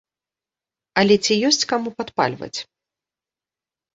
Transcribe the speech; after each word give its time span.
Але 1.01 1.15
ці 1.25 1.33
ёсць 1.49 1.67
каму 1.73 1.89
падпальваць? 1.99 2.53